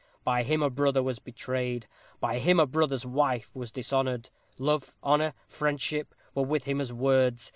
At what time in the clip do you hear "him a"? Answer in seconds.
0.41-0.71, 2.39-2.65